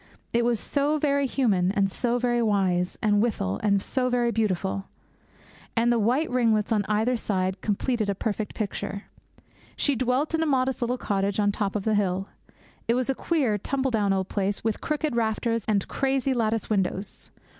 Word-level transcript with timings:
It 0.33 0.43
was 0.43 0.59
so 0.59 0.97
very 0.97 1.27
human, 1.27 1.71
and 1.73 1.91
so 1.91 2.17
very 2.17 2.41
wise, 2.41 2.97
and 3.03 3.21
withal 3.21 3.61
so 3.81 4.09
very 4.09 4.31
beautiful; 4.31 4.85
and 5.75 5.91
the 5.91 5.99
white 5.99 6.27
ringlets 6.31 6.71
on 6.71 6.83
either 6.89 7.15
side 7.15 7.61
completed 7.61 8.09
a 8.09 8.15
perfect 8.15 8.55
picture. 8.55 9.03
She 9.75 9.95
dwelt 9.95 10.33
in 10.33 10.41
a 10.41 10.47
modest 10.47 10.81
little 10.81 10.97
cottage 10.97 11.39
on 11.39 11.51
top 11.51 11.75
of 11.75 11.83
the 11.83 11.93
hill. 11.93 12.29
It 12.87 12.95
was 12.95 13.11
a 13.11 13.13
queer, 13.13 13.59
tumble 13.59 13.91
down 13.91 14.11
old 14.11 14.27
place 14.27 14.63
with 14.63 14.81
crooked 14.81 15.15
rafters 15.15 15.63
and 15.67 15.87
crazy 15.87 16.33
lattice 16.33 16.67
windows. 16.67 17.29